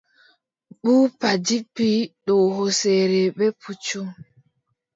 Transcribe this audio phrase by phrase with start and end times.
[0.81, 1.89] Buuba jippi
[2.25, 4.01] dow hooseere bee puccu.